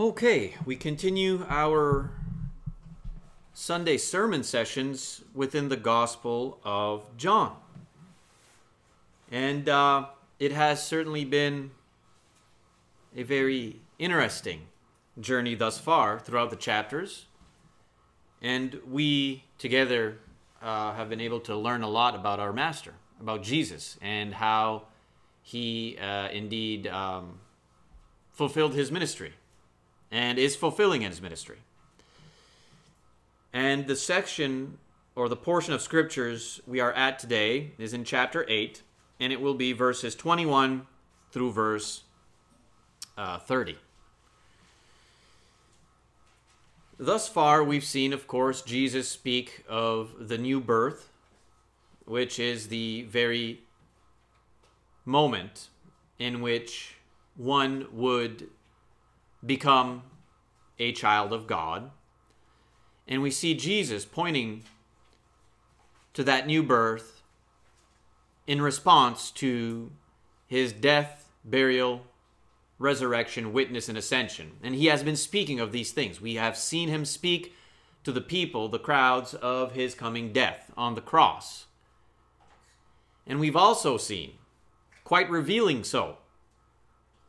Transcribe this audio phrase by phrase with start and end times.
[0.00, 2.12] Okay, we continue our
[3.52, 7.56] Sunday sermon sessions within the Gospel of John.
[9.28, 10.06] And uh,
[10.38, 11.72] it has certainly been
[13.16, 14.68] a very interesting
[15.18, 17.26] journey thus far throughout the chapters.
[18.40, 20.18] And we together
[20.62, 24.84] uh, have been able to learn a lot about our Master, about Jesus, and how
[25.42, 27.40] he uh, indeed um,
[28.30, 29.32] fulfilled his ministry
[30.10, 31.58] and is fulfilling in his ministry.
[33.52, 34.78] And the section
[35.14, 38.82] or the portion of scriptures we are at today is in chapter 8,
[39.20, 40.86] and it will be verses 21
[41.32, 42.04] through verse
[43.16, 43.76] uh, 30.
[47.00, 51.08] Thus far, we've seen, of course, Jesus speak of the new birth,
[52.04, 53.60] which is the very
[55.04, 55.68] moment
[56.18, 56.96] in which
[57.36, 58.48] one would
[59.44, 60.02] become
[60.78, 61.90] a child of God.
[63.06, 64.64] And we see Jesus pointing
[66.14, 67.22] to that new birth
[68.46, 69.90] in response to
[70.46, 72.02] his death, burial,
[72.78, 74.52] resurrection, witness, and ascension.
[74.62, 76.20] And he has been speaking of these things.
[76.20, 77.54] We have seen him speak
[78.04, 81.66] to the people, the crowds, of his coming death on the cross.
[83.26, 84.32] And we've also seen,
[85.04, 86.16] quite revealing so,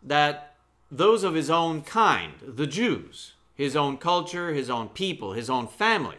[0.02, 0.49] that
[0.92, 5.68] those of his own kind, the Jews, his own culture, his own people, his own
[5.68, 6.18] family,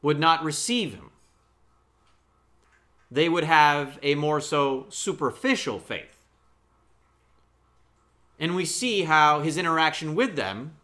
[0.00, 1.10] would not receive him.
[3.10, 6.16] They would have a more so superficial faith.
[8.38, 10.76] And we see how his interaction with them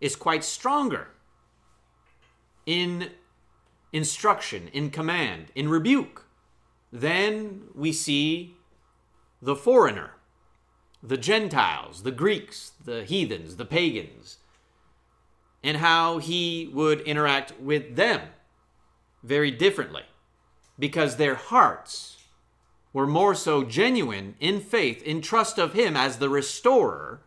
[0.00, 1.08] is quite stronger
[2.66, 3.10] in
[3.92, 6.26] instruction, in command, in rebuke
[6.92, 8.54] than we see
[9.40, 10.12] the foreigner
[11.02, 14.38] the Gentiles, the Greeks, the heathens, the pagans,
[15.62, 18.20] and how he would interact with them
[19.22, 20.04] very differently
[20.78, 22.18] because their hearts
[22.92, 27.20] were more so genuine in faith, in trust of him as the restorer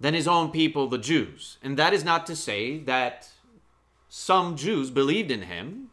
[0.00, 1.58] than his own people, the Jews.
[1.62, 3.28] And that is not to say that
[4.08, 5.90] some Jews believed in him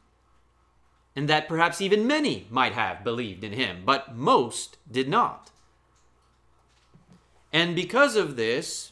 [1.16, 5.52] and that perhaps even many might have believed in him, but most did not.
[7.52, 8.92] And because of this,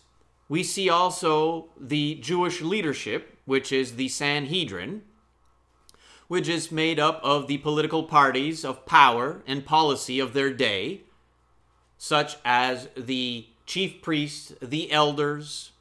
[0.49, 5.03] we see also the Jewish leadership, which is the Sanhedrin,
[6.27, 11.01] which is made up of the political parties of power and policy of their day,
[11.97, 15.71] such as the chief priests, the elders,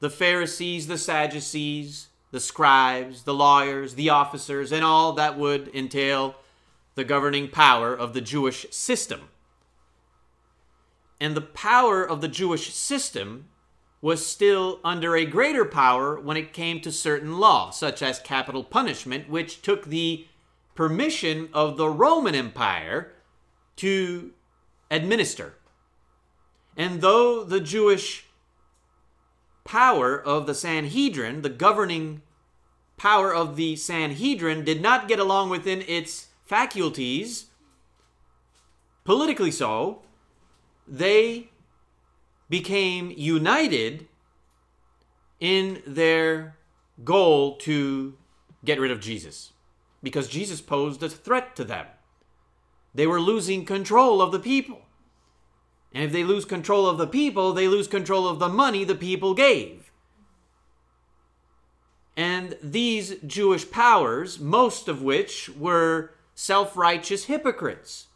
[0.00, 6.34] the Pharisees, the Sadducees, the scribes, the lawyers, the officers, and all that would entail
[6.96, 9.28] the governing power of the Jewish system.
[11.20, 13.50] And the power of the Jewish system
[14.02, 18.64] was still under a greater power when it came to certain law, such as capital
[18.64, 20.26] punishment, which took the
[20.74, 23.12] permission of the Roman Empire
[23.76, 24.32] to
[24.90, 25.54] administer.
[26.76, 28.26] And though the Jewish
[29.64, 32.22] power of the Sanhedrin, the governing
[32.96, 37.46] power of the Sanhedrin, did not get along within its faculties,
[39.04, 40.02] politically so,
[40.86, 41.48] they
[42.48, 44.06] became united
[45.40, 46.56] in their
[47.02, 48.14] goal to
[48.64, 49.52] get rid of Jesus
[50.02, 51.86] because Jesus posed a threat to them.
[52.94, 54.82] They were losing control of the people.
[55.94, 58.96] And if they lose control of the people, they lose control of the money the
[58.96, 59.92] people gave.
[62.16, 68.08] And these Jewish powers, most of which were self righteous hypocrites,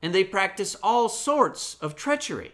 [0.00, 2.52] and they practiced all sorts of treachery.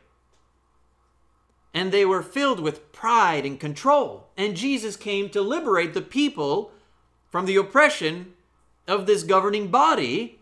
[1.74, 4.28] And they were filled with pride and control.
[4.36, 6.72] And Jesus came to liberate the people
[7.30, 8.32] from the oppression
[8.86, 10.37] of this governing body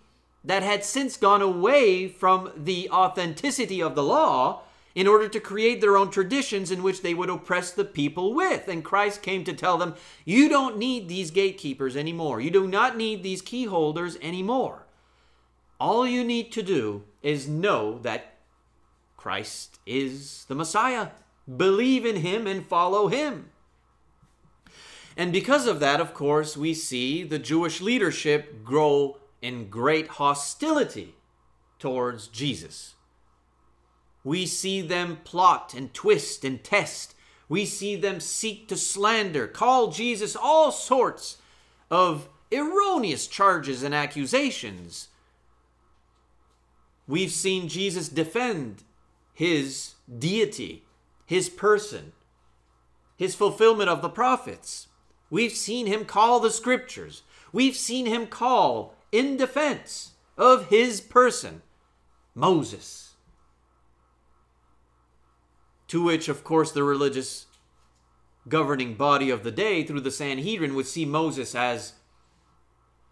[0.46, 4.62] that had since gone away from the authenticity of the law
[4.94, 8.68] in order to create their own traditions in which they would oppress the people with.
[8.68, 9.94] And Christ came to tell them,
[10.24, 12.40] You don't need these gatekeepers anymore.
[12.40, 14.86] You do not need these key holders anymore.
[15.78, 18.36] All you need to do is know that
[19.16, 21.08] Christ is the Messiah.
[21.54, 23.50] Believe in him and follow him.
[25.16, 31.14] And because of that, of course, we see the Jewish leadership grow in great hostility
[31.78, 32.94] towards Jesus.
[34.24, 37.14] We see them plot and twist and test.
[37.48, 41.36] We see them seek to slander, call Jesus all sorts
[41.90, 45.08] of erroneous charges and accusations.
[47.06, 48.82] We've seen Jesus defend
[49.32, 50.82] his deity,
[51.24, 52.12] his person,
[53.16, 54.88] his fulfillment of the prophets.
[55.30, 57.22] We've seen him call the scriptures.
[57.52, 61.62] We've seen him call in defense of his person
[62.34, 63.14] Moses.
[65.88, 67.46] To which, of course, the religious
[68.46, 71.94] governing body of the day through the Sanhedrin would see Moses as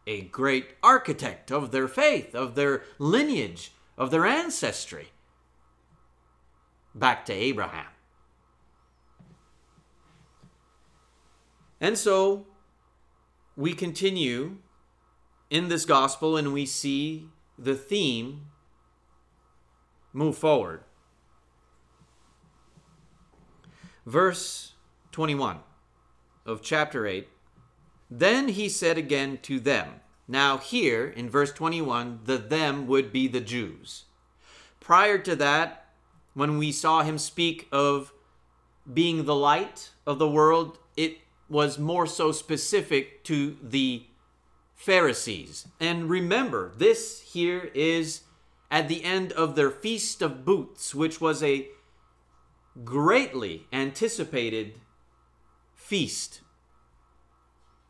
[0.06, 5.09] a great architect of their faith, of their lineage, of their ancestry,
[6.95, 7.87] back to Abraham.
[11.81, 12.47] And so
[13.56, 14.59] we continue
[15.55, 18.47] in this gospel and we see the theme
[20.12, 20.81] move forward.
[24.05, 24.73] Verse
[25.12, 25.61] 21
[26.45, 27.29] of chapter 8
[28.11, 33.29] Then he said again to them, now, here in verse 21, the them would be
[33.29, 34.06] the Jews.
[34.81, 35.85] Prior to that,
[36.33, 38.12] when we saw him speak of
[38.93, 41.19] being the light of the world, it
[41.49, 44.06] was more so specific to the
[44.75, 45.69] Pharisees.
[45.81, 48.23] And remember, this here is
[48.71, 51.69] at the end of their Feast of Booths, which was a
[52.85, 54.81] greatly anticipated
[55.75, 56.41] feast.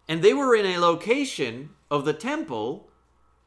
[0.09, 2.91] And they were in a location of the temple,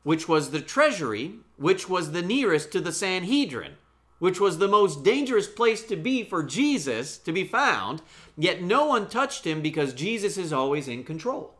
[0.04, 3.74] which was the treasury, which was the nearest to the Sanhedrin,
[4.19, 8.01] which was the most dangerous place to be for Jesus to be found,
[8.36, 11.56] yet no one touched him because Jesus is always in control.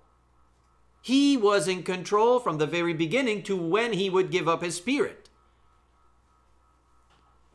[1.08, 4.76] He was in control from the very beginning to when he would give up his
[4.76, 5.30] spirit.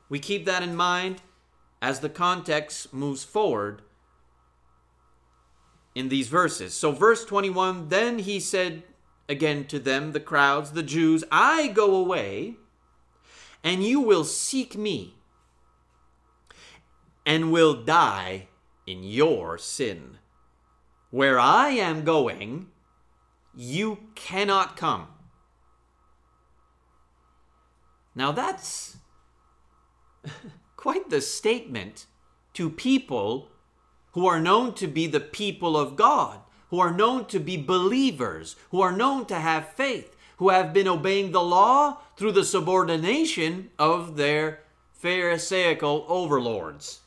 [0.08, 1.20] We keep that in mind
[1.82, 3.82] as the context moves forward
[5.94, 6.72] in these verses.
[6.72, 8.84] So, verse 21 then he said
[9.28, 12.54] again to them, the crowds, the Jews, I go away,
[13.62, 15.16] and you will seek me,
[17.26, 18.48] and will die
[18.86, 20.16] in your sin.
[21.10, 22.68] Where I am going,
[23.54, 25.08] you cannot come.
[28.14, 28.96] Now that's
[30.76, 32.06] quite the statement
[32.54, 33.48] to people
[34.12, 36.40] who are known to be the people of God
[36.72, 40.88] who are known to be believers, who are known to have faith, who have been
[40.88, 44.60] obeying the law through the subordination of their
[44.94, 47.01] Pharisaical overlords.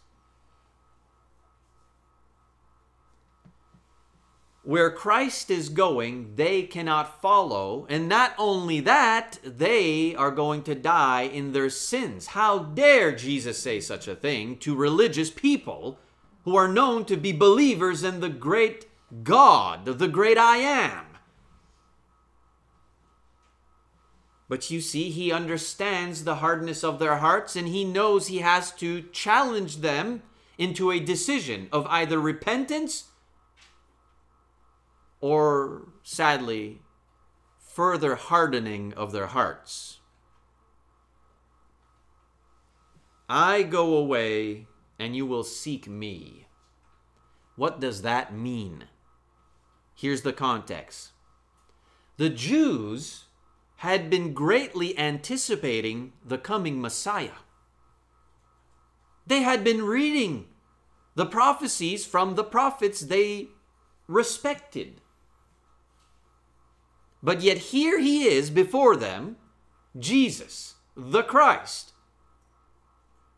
[4.66, 7.86] Where Christ is going, they cannot follow.
[7.88, 12.28] And not only that, they are going to die in their sins.
[12.28, 16.00] How dare Jesus say such a thing to religious people
[16.46, 18.88] who are known to be believers in the great
[19.24, 21.06] God, the great I am.
[24.50, 28.72] But you see, he understands the hardness of their hearts and he knows he has
[28.74, 30.24] to challenge them
[30.58, 33.06] into a decision of either repentance
[35.26, 36.84] or, sadly,
[37.58, 39.98] further hardening of their hearts.
[43.28, 44.68] I go away
[45.00, 46.46] and you will seek me.
[47.56, 48.84] What does that mean?
[49.96, 51.14] Here's the context
[52.18, 53.26] the Jews
[53.78, 57.42] had been greatly anticipating the coming Messiah.
[59.26, 60.50] They had been reading
[61.16, 63.48] the prophecies from the prophets they
[64.08, 65.02] respected.
[67.26, 69.38] But yet here he is before them,
[69.98, 71.94] Jesus, the Christ.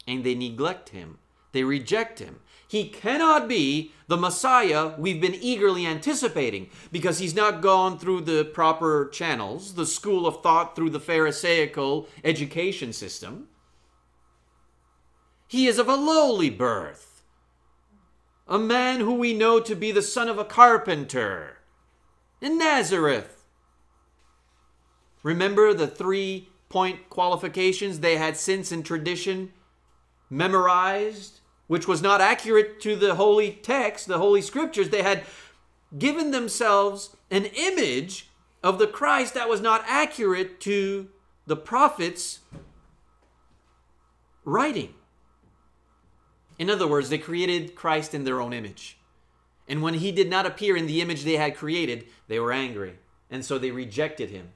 [0.05, 1.19] And they neglect him,
[1.53, 7.61] they reject him, he cannot be the Messiah we've been eagerly anticipating because he's not
[7.61, 13.47] gone through the proper channels, the school of thought through the Pharisaical education system.
[15.47, 17.23] He is of a lowly birth,
[18.49, 21.59] a man who we know to be the son of a carpenter
[22.41, 23.36] in Nazareth.
[25.27, 29.51] Remember the three point qualifications they had since in tradition
[30.29, 31.41] memorized?
[31.67, 34.89] which was not accurate to the holy text, the holy scriptures.
[34.89, 35.23] They had
[35.97, 38.29] given themselves an image
[38.63, 41.09] of the Christ that was not accurate to
[41.45, 42.39] the prophets'
[44.43, 44.93] writing.
[46.57, 48.97] In other words, they created Christ in their own image.
[49.67, 52.97] And when he did not appear in the image they had created, they were angry.
[53.29, 54.53] And so they rejected him.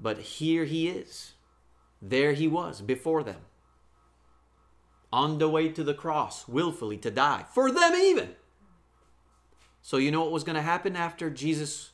[0.00, 1.32] But here he is.
[2.00, 3.42] There he was before them
[5.12, 8.30] on the way to the cross, willfully to die, for them even.
[9.82, 11.90] So, you know what was going to happen after Jesus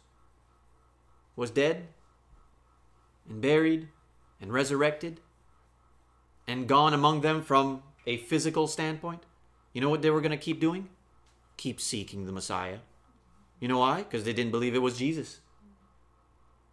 [1.35, 1.89] was dead?
[3.29, 3.89] and buried
[4.41, 5.21] and resurrected
[6.47, 9.23] and gone among them from a physical standpoint,
[9.73, 10.89] you know what they were going to keep doing?
[11.57, 12.79] Keep seeking the Messiah.
[13.61, 13.99] You know why?
[13.99, 15.41] Because they didn't believe it was Jesus.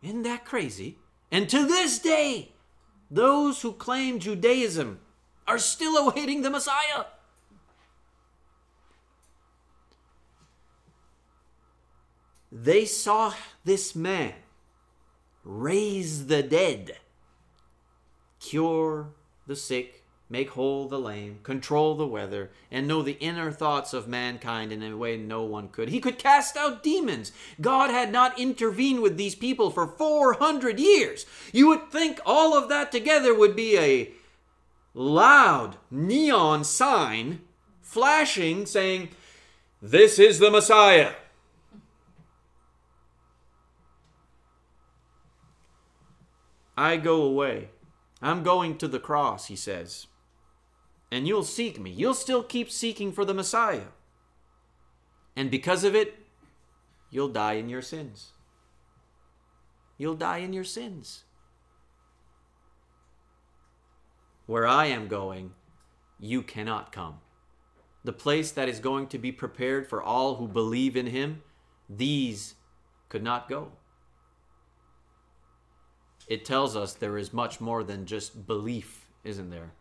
[0.01, 0.97] Isn't that crazy?
[1.33, 2.51] And to this day,
[3.09, 4.99] those who claim Judaism
[5.47, 7.05] are still awaiting the Messiah.
[12.51, 13.33] They saw
[13.65, 14.33] this man
[15.43, 16.97] raise the dead,
[18.39, 19.07] cure
[19.47, 20.02] the sick,
[20.33, 24.81] make whole the lame, control the weather, and know the inner thoughts of mankind in
[24.81, 25.89] a way no one could.
[25.89, 27.31] He could cast out demons.
[27.61, 31.27] God had not intervened with these people for 400 years.
[31.51, 34.11] You would think all of that together would be a
[34.95, 37.41] loud neon sign
[37.83, 39.09] flashing saying,
[39.83, 41.13] This is the Messiah.
[46.75, 47.69] I go away.
[48.19, 50.07] I'm going to the cross, he says.
[51.13, 51.91] And you'll seek me.
[51.91, 53.91] You'll still keep seeking for the Messiah.
[55.35, 56.15] And because of it,
[57.11, 58.31] you'll die in your sins.
[59.97, 61.23] You'll die in your sins.
[64.47, 65.51] Where I am going,
[66.19, 67.19] you cannot come.
[68.03, 71.43] The place that is going to be prepared for all who believe in him,
[71.87, 72.55] these
[73.09, 73.73] could not go
[76.27, 79.73] it tells us there is much more than just belief, isn't there?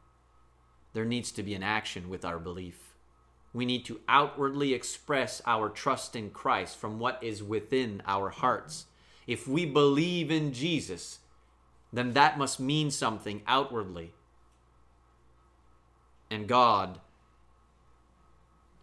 [0.92, 2.94] There needs to be an action with our belief.
[3.52, 8.87] We need to outwardly express our trust in Christ from what is within our hearts.
[9.26, 11.18] If we believe in Jesus,
[11.92, 14.12] then that must mean something outwardly.
[16.30, 16.99] And God,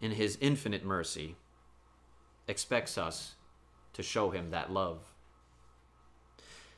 [0.00, 1.36] in His infinite mercy,
[2.46, 3.34] expects us
[3.92, 4.98] to show Him that love.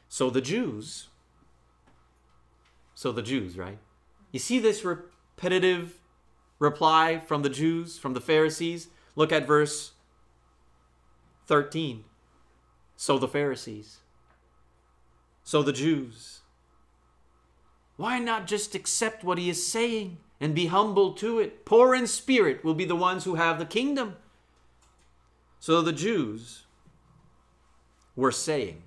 [0.08, 1.08] So the Jews,
[2.94, 3.78] so the Jews, right?
[4.30, 4.82] You see this
[5.42, 5.98] repetitive
[6.60, 8.86] reply from the Jews, from the Pharisees?
[9.16, 9.92] Look at verse
[11.46, 12.04] 13.
[12.96, 13.98] So the Pharisees,
[15.42, 16.42] so the Jews.
[17.96, 21.64] Why not just accept what he is saying and be humble to it?
[21.64, 24.14] Poor in spirit will be the ones who have the kingdom.
[25.58, 26.66] So the Jews
[28.14, 28.84] were saying,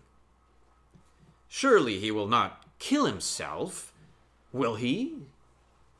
[1.49, 3.91] Surely he will not kill himself,
[4.53, 5.15] will he?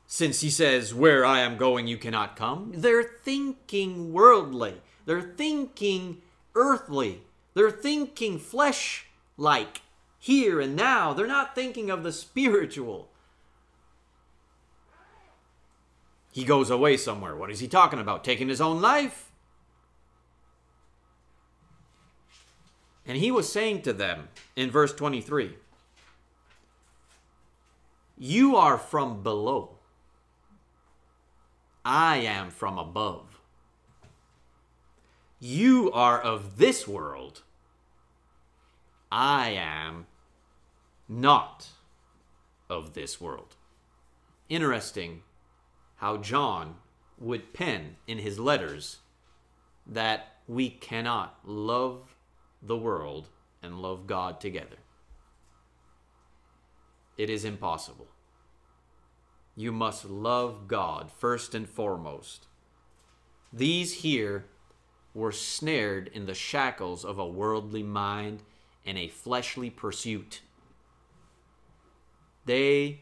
[0.06, 2.72] Since he says, Where I am going, you cannot come.
[2.74, 4.80] They're thinking worldly.
[5.04, 6.22] They're thinking
[6.54, 7.22] earthly.
[7.54, 9.82] They're thinking flesh like,
[10.18, 11.12] here and now.
[11.12, 13.08] They're not thinking of the spiritual.
[16.32, 17.34] He goes away somewhere.
[17.34, 18.22] What is he talking about?
[18.22, 19.30] Taking his own life?
[23.06, 25.54] And he was saying to them in verse 23
[28.18, 29.75] You are from below,
[31.88, 33.40] I am from above.
[35.38, 37.42] You are of this world,
[39.12, 40.06] I am
[41.08, 41.68] not
[42.68, 43.54] of this world.
[44.48, 45.22] Interesting
[45.98, 46.74] how John
[47.18, 48.96] would pen in his letters
[49.86, 52.16] that we cannot love
[52.60, 53.28] the world
[53.62, 54.78] and love God together.
[57.16, 58.08] It is impossible.
[59.56, 62.46] You must love God first and foremost.
[63.50, 64.44] These here
[65.14, 68.42] were snared in the shackles of a worldly mind
[68.84, 70.42] and a fleshly pursuit.
[72.44, 73.00] They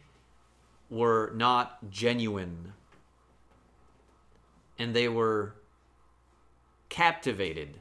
[0.88, 2.74] were not genuine,
[4.78, 5.56] and they were
[6.88, 7.80] captivated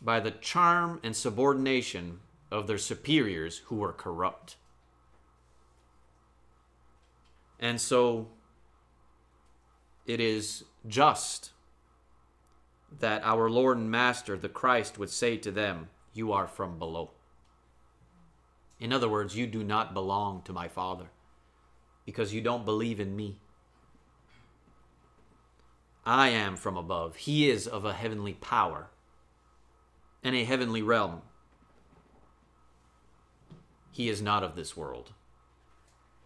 [0.00, 2.20] by the charm and subordination
[2.52, 4.54] of their superiors who were corrupt.
[7.64, 8.28] And so
[10.04, 11.52] it is just
[13.00, 17.12] that our Lord and Master, the Christ, would say to them, You are from below.
[18.78, 21.06] In other words, you do not belong to my Father
[22.04, 23.38] because you don't believe in me.
[26.04, 27.16] I am from above.
[27.16, 28.90] He is of a heavenly power
[30.22, 31.22] and a heavenly realm.
[33.90, 35.12] He is not of this world.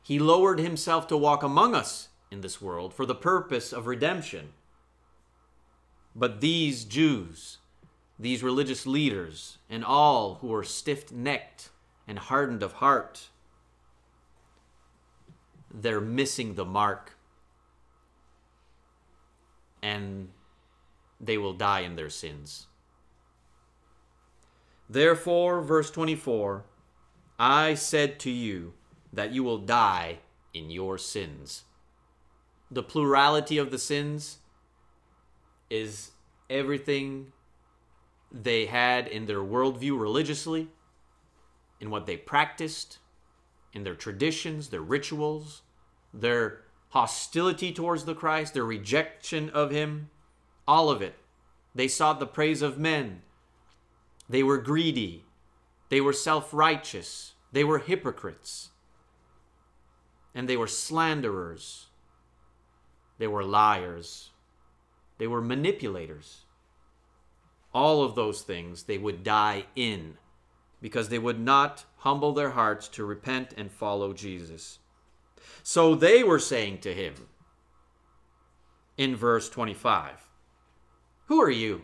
[0.08, 4.54] He lowered himself to walk among us in this world for the purpose of redemption.
[6.16, 7.58] But these Jews,
[8.18, 11.68] these religious leaders, and all who are stiff necked
[12.06, 13.28] and hardened of heart,
[15.70, 17.18] they're missing the mark
[19.82, 20.30] and
[21.20, 22.66] they will die in their sins.
[24.88, 26.64] Therefore, verse 24,
[27.38, 28.72] I said to you
[29.12, 30.18] that you will die
[30.52, 31.64] in your sins.
[32.70, 34.38] The plurality of the sins
[35.70, 36.10] is
[36.50, 37.32] everything
[38.30, 40.68] they had in their worldview religiously,
[41.80, 42.98] in what they practiced,
[43.72, 45.62] in their traditions, their rituals,
[46.12, 50.10] their hostility towards the Christ, their rejection of Him,
[50.66, 51.14] all of it.
[51.74, 53.22] They sought the praise of men.
[54.28, 55.24] They were greedy.
[55.88, 57.34] They were self righteous.
[57.52, 58.70] They were hypocrites.
[60.38, 61.88] And they were slanderers.
[63.18, 64.30] They were liars.
[65.18, 66.42] They were manipulators.
[67.74, 70.16] All of those things they would die in
[70.80, 74.78] because they would not humble their hearts to repent and follow Jesus.
[75.64, 77.14] So they were saying to him
[78.96, 80.28] in verse 25,
[81.26, 81.82] Who are you?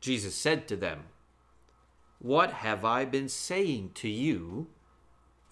[0.00, 1.06] Jesus said to them,
[2.20, 4.68] What have I been saying to you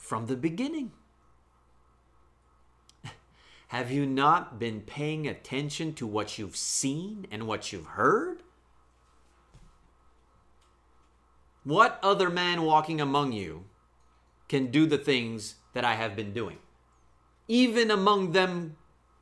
[0.09, 0.91] from the beginning?
[3.69, 8.43] Have you not been paying attention to what you've seen and what you've heard?
[11.63, 13.67] What other man walking among you
[14.49, 16.57] can do the things that I have been doing?
[17.47, 18.77] Even among them,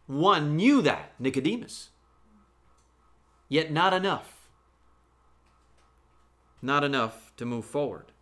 [0.07, 1.91] one knew that, Nicodemus.
[3.49, 4.49] Yet not enough.
[6.63, 8.13] Not enough to move forward.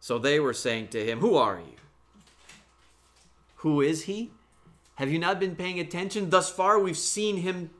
[0.00, 1.76] So they were saying to him, Who are you?
[3.56, 4.30] Who is he?
[4.96, 6.30] Have you not been paying attention?
[6.30, 7.70] Thus far, we've seen him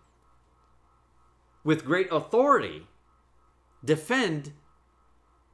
[1.64, 2.86] with great authority
[3.84, 4.52] defend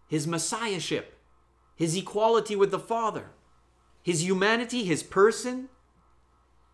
[0.09, 1.19] his messiahship,
[1.75, 3.31] his equality with the Father,
[4.02, 5.69] his humanity, his person.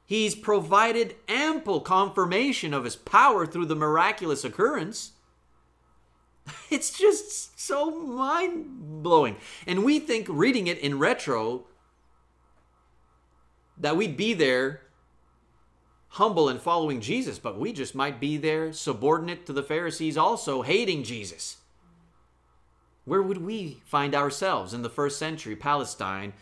[0.07, 5.13] He's provided ample confirmation of his power through the miraculous occurrence.
[6.71, 9.37] It's just so mind blowing.
[9.67, 11.65] And we think reading it in retro
[13.79, 14.83] that we'd be there
[16.11, 20.63] humble and following Jesus, but we just might be there subordinate to the Pharisees also
[20.63, 21.59] hating Jesus.
[23.05, 26.33] Where would we find ourselves in the first century Palestine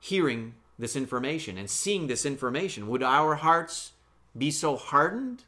[0.00, 2.88] hearing this information and seeing this information?
[2.88, 3.92] Would our hearts
[4.36, 5.44] be so hardened?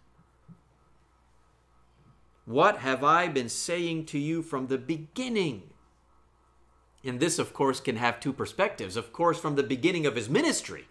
[2.46, 5.64] What have I been saying to you from the beginning?
[7.04, 8.96] And this, of course, can have two perspectives.
[8.96, 10.86] Of course, from the beginning of his ministry,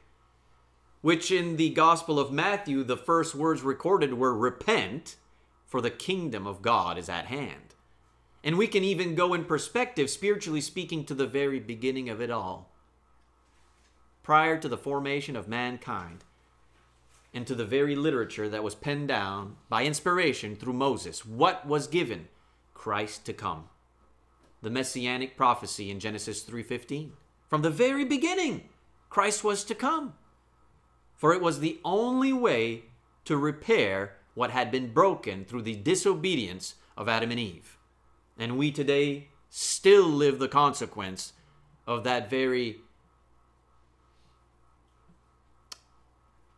[1.01, 5.15] which in the Gospel of Matthew, the first words recorded were repent,
[5.65, 7.75] for the kingdom of God is at hand.
[8.43, 12.29] And we can even go in perspective, spiritually speaking, to the very beginning of it
[12.29, 12.69] all.
[14.23, 16.23] Prior to the formation of mankind,
[17.35, 21.85] and to the very literature that was penned down by inspiration through Moses, what was
[21.85, 22.27] given?
[22.73, 23.65] Christ to come.
[24.63, 27.11] The messianic prophecy in Genesis 3:15.
[27.47, 28.69] From the very beginning,
[29.09, 30.15] Christ was to come
[31.15, 32.83] for it was the only way
[33.23, 37.77] to repair what had been broken through the disobedience of Adam and Eve.
[38.37, 41.33] And we today still live the consequence
[41.87, 42.81] of that very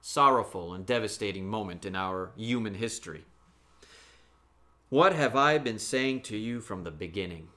[0.08, 3.26] sorrowful and devastating moment in our human history.
[4.88, 7.50] What have I been saying to you from the beginning?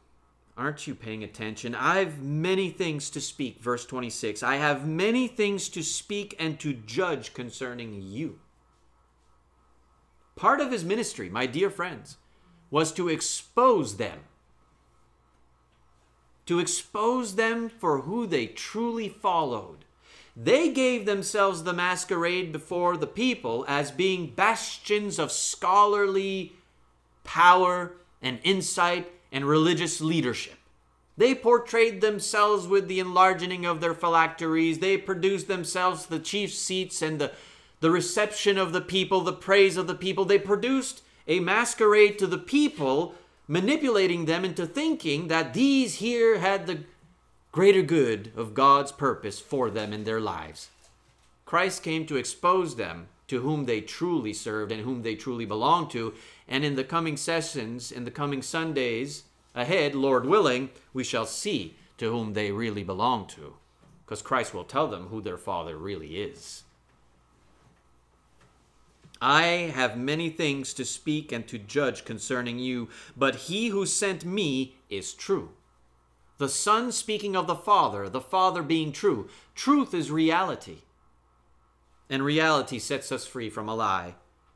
[0.57, 1.77] Aren't you paying attention?
[1.77, 3.63] I've many things to speak.
[3.63, 8.41] Verse 26 I have many things to speak and to judge concerning you.
[10.35, 12.17] Part of his ministry, my dear friends,
[12.69, 14.19] was to expose them.
[16.47, 19.85] To expose them for who they truly followed.
[20.37, 26.53] They gave themselves the masquerade before the people as being bastions of scholarly
[27.25, 30.55] power and insight and religious leadership.
[31.17, 34.79] They portrayed themselves with the enlarging of their phylacteries.
[34.79, 37.33] They produced themselves the chief seats and the,
[37.81, 40.25] the reception of the people, the praise of the people.
[40.25, 43.15] They produced a masquerade to the people,
[43.47, 46.85] manipulating them into thinking that these here had the
[47.53, 50.69] greater good of God's purpose for them in their lives.
[51.45, 55.91] Christ came to expose them to whom they truly served and whom they truly belonged
[55.91, 56.15] to.
[56.49, 61.75] And in the coming sessions, in the coming Sundays ahead, Lord willing, we shall see
[61.99, 63.55] to whom they really belong to.
[64.05, 66.65] Because Christ will tell them who their Father really is.
[69.21, 74.25] I have many things to speak and to judge concerning you, but he who sent
[74.25, 75.51] me is true.
[76.41, 79.29] The Son speaking of the Father, the Father being true.
[79.55, 80.79] Truth is reality.
[82.09, 84.15] And reality sets us free from a lie.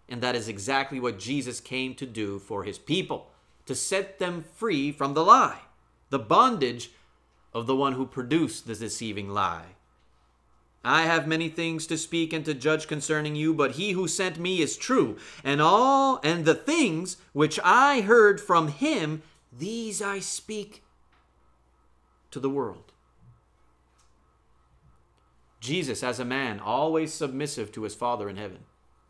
[0.09, 3.29] And that is exactly what Jesus came to do for his people
[3.67, 5.61] to set them free from the lie,
[6.09, 6.91] the bondage
[7.53, 9.77] of the one who produced the deceiving lie.
[10.83, 14.39] I have many things to speak and to judge concerning you, but he who sent
[14.39, 19.21] me is true, and all and the things which I heard from him,
[19.53, 20.84] these I speak
[22.35, 22.93] to the world.
[25.61, 28.65] Jesus, as a man, always submissive to his Father in heaven,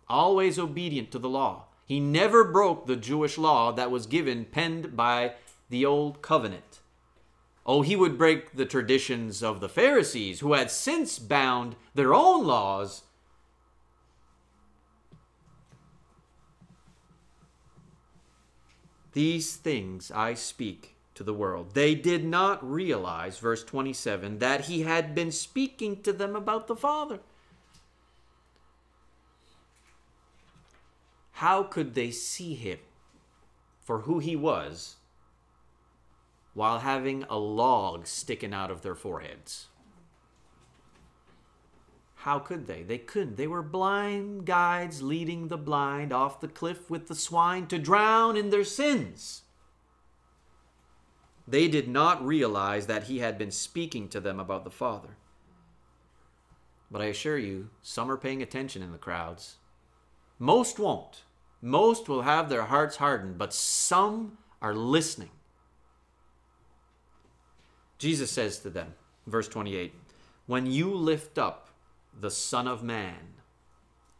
[0.09, 1.65] always obedient to the law.
[1.87, 5.33] He never broke the Jewish law that was given, penned by
[5.71, 6.81] the Old Covenant.
[7.65, 12.47] Oh, he would break the traditions of the Pharisees, who had since bound their own
[12.47, 13.05] laws.
[19.15, 21.75] These things I speak to the world.
[21.75, 26.77] They did not realize, verse 27, that he had been speaking to them about the
[26.77, 27.21] Father.
[31.33, 32.79] How could they see him
[33.85, 34.97] for who he was
[36.55, 39.67] while having a log sticking out of their foreheads.
[42.17, 42.83] How could they?
[42.83, 43.37] They couldn't.
[43.37, 48.37] They were blind guides leading the blind off the cliff with the swine to drown
[48.37, 49.43] in their sins.
[51.47, 55.17] They did not realize that he had been speaking to them about the Father.
[56.91, 59.57] But I assure you, some are paying attention in the crowds.
[60.39, 61.23] Most won't.
[61.61, 65.31] Most will have their hearts hardened, but some are listening.
[67.99, 68.95] Jesus says to them,
[69.27, 69.95] verse 28,
[70.47, 71.71] When you lift up
[72.19, 73.35] the Son of Man,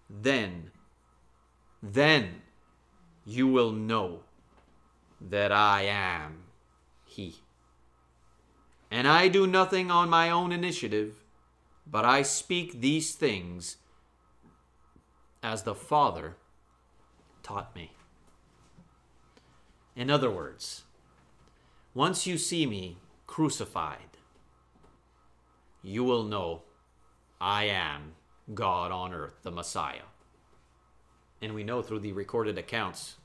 [0.09, 0.71] then,
[1.83, 2.43] then
[3.27, 4.21] you will know
[5.21, 6.44] that I am
[7.15, 7.37] He.
[8.91, 11.23] And I do nothing on my own initiative,
[11.87, 13.77] but I speak these things
[15.41, 16.35] as the Father
[17.45, 17.93] taught me.
[19.95, 20.83] In other words,
[21.95, 22.99] once you see me
[23.29, 24.19] crucified,
[25.83, 26.63] you will know
[27.41, 28.15] I am
[28.53, 30.09] God on earth, the Messiah.
[31.41, 33.17] And we know through the recorded accounts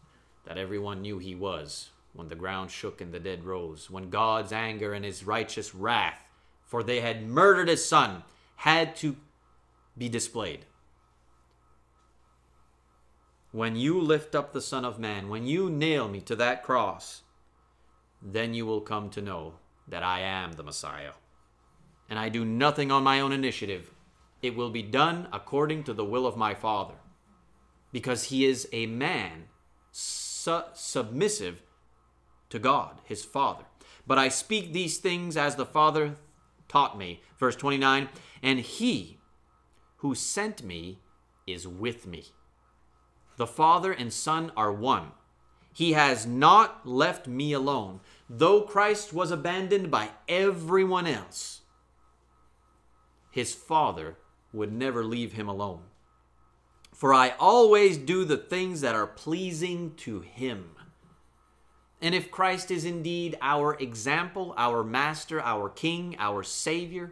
[0.45, 4.51] that everyone knew he was when the ground shook and the dead rose, when God's
[4.51, 6.29] anger and his righteous wrath,
[6.63, 8.23] for they had murdered his son,
[8.57, 9.15] had to
[9.97, 10.65] be displayed.
[13.51, 17.23] When you lift up the Son of Man, when you nail me to that cross,
[18.21, 19.53] then you will come to know
[19.87, 21.13] that I am the Messiah.
[22.09, 23.91] And I do nothing on my own initiative.
[24.41, 26.95] It will be done according to the will of my Father.
[27.91, 29.45] Because he is a man
[29.91, 31.63] su- submissive
[32.49, 33.65] to God, his Father.
[34.07, 36.15] But I speak these things as the Father
[36.67, 37.21] taught me.
[37.37, 38.09] Verse 29
[38.41, 39.19] And he
[39.97, 40.99] who sent me
[41.45, 42.25] is with me.
[43.37, 45.11] The Father and Son are one.
[45.73, 51.61] He has not left me alone, though Christ was abandoned by everyone else.
[53.31, 54.17] His Father
[54.51, 55.83] would never leave him alone.
[56.93, 60.71] For I always do the things that are pleasing to him.
[62.01, 67.11] And if Christ is indeed our example, our master, our king, our savior,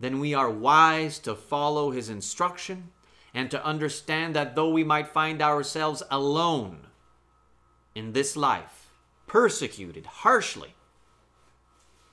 [0.00, 2.90] then we are wise to follow his instruction
[3.32, 6.86] and to understand that though we might find ourselves alone
[7.94, 8.90] in this life,
[9.26, 10.74] persecuted harshly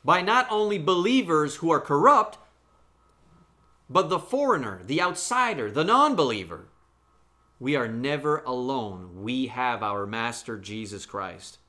[0.03, 2.37] by not only believers who are corrupt,
[3.89, 6.67] but the foreigner, the outsider, the non believer.
[7.59, 9.23] We are never alone.
[9.23, 11.59] We have our Master Jesus Christ.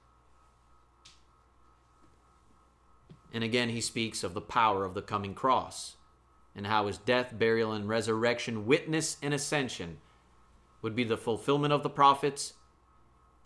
[3.35, 5.97] And again, he speaks of the power of the coming cross
[6.55, 9.99] and how his death, burial, and resurrection, witness, and ascension
[10.81, 12.55] would be the fulfillment of the prophets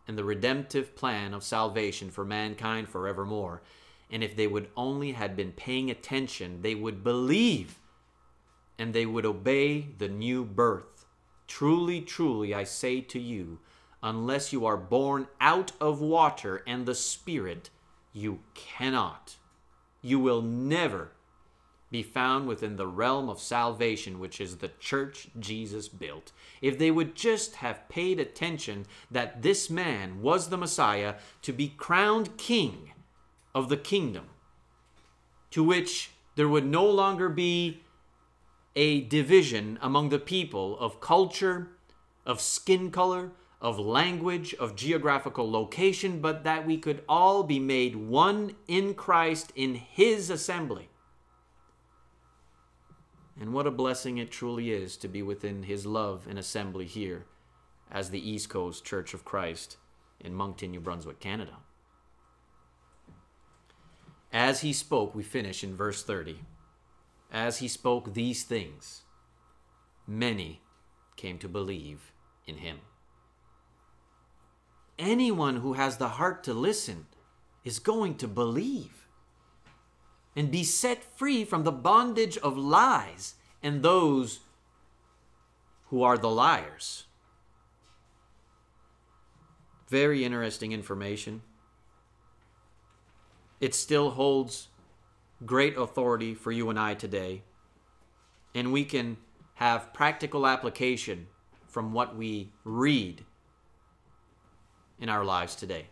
[0.06, 3.62] and the redemptive plan of salvation for mankind forevermore.
[4.10, 7.80] And if they would only had been paying attention, they would believe
[8.78, 11.06] and they would obey the new birth.
[11.46, 13.58] Truly, truly, I say to you,
[14.02, 17.70] unless you are born out of water and the Spirit,
[18.12, 19.37] you cannot,
[20.02, 21.12] you will never
[21.90, 26.32] be found within the realm of salvation, which is the church Jesus built.
[26.60, 31.68] If they would just have paid attention that this man was the Messiah to be
[31.68, 32.92] crowned king
[33.54, 34.26] of the kingdom,
[35.50, 37.82] to which there would no longer be
[38.76, 41.68] a division among the people of culture,
[42.26, 47.96] of skin color, of language, of geographical location, but that we could all be made
[47.96, 50.88] one in Christ in His assembly
[53.40, 57.24] and what a blessing it truly is to be within His love and assembly here
[57.90, 59.76] as the East Coast Church of Christ.
[60.20, 61.58] in Moncton, New Brunswick, Canada.
[64.32, 66.40] As he spoke, we finish in verse 30.
[67.30, 69.02] As he spoke these things,
[70.08, 70.60] many
[71.14, 72.10] came to believe
[72.46, 72.78] in him.
[74.98, 77.06] Anyone who has the heart to listen
[77.64, 79.06] is going to believe
[80.34, 84.40] and be set free from the bondage of lies and those
[85.86, 87.04] who are the liars.
[89.88, 91.42] Very interesting information.
[93.60, 94.68] It still holds
[95.44, 97.42] great authority for you and I today.
[98.54, 99.16] And we can
[99.54, 101.26] have practical application
[101.66, 103.24] from what we read
[104.98, 105.86] in our lives today.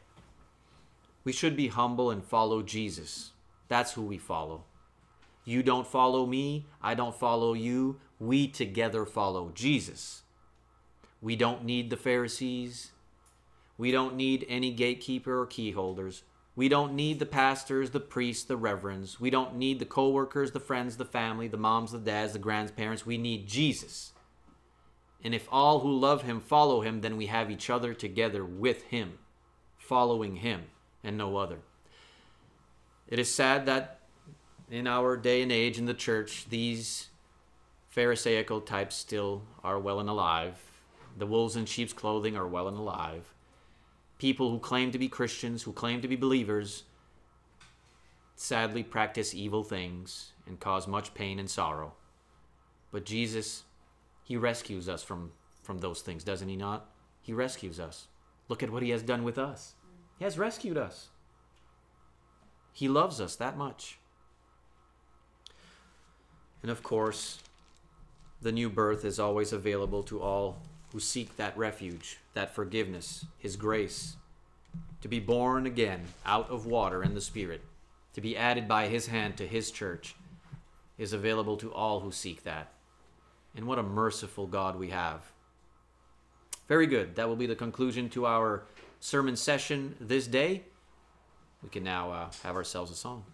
[1.25, 3.33] We should be humble and follow Jesus.
[3.69, 4.65] That's who we follow.
[5.45, 8.01] You don't follow me, I don't follow you.
[8.19, 10.23] We together follow Jesus.
[11.21, 12.93] We don't need the Pharisees.
[13.79, 16.23] We don't need any gatekeeper or keyholders.
[16.57, 19.21] We don't need the pastors, the priests, the reverends.
[19.21, 22.39] We don't need the co workers, the friends, the family, the moms, the dads, the
[22.39, 23.05] grandparents.
[23.05, 24.13] We need Jesus.
[25.25, 28.85] And if all who love him follow him, then we have each other together with
[28.85, 29.19] him,
[29.77, 30.65] following him
[31.03, 31.59] and no other.
[33.09, 34.01] It is sad that
[34.71, 37.09] in our day and age in the church, these
[37.89, 40.59] Pharisaical types still are well and alive.
[41.17, 43.33] The wolves in sheep's clothing are well and alive
[44.19, 46.85] people who claim to be Christians, who claim to be believers,
[48.35, 51.95] sadly practice evil things and cause much pain and sorrow.
[52.91, 53.65] But Jesus,
[54.27, 55.31] He rescues us from,
[55.63, 56.91] from those things, doesn't He not?
[57.23, 58.09] He rescues us.
[58.49, 59.75] Look at what He has done with us.
[60.19, 61.11] He has rescued us.
[62.73, 63.99] He loves us that much.
[66.61, 67.39] And of course,
[68.43, 70.59] the new birth is always available to all
[70.93, 74.17] who seek that refuge, that forgiveness, His grace,
[75.03, 77.63] to be born again out of water and the Spirit,
[78.15, 80.17] to be added by His hand to His church,
[80.99, 82.73] is available to all who seek that.
[83.57, 85.23] And what a merciful God we have.
[86.69, 87.17] Very good.
[87.17, 88.65] That will be the conclusion to our
[89.01, 90.65] sermon session this day.
[91.63, 93.25] We can now uh, have ourselves a song.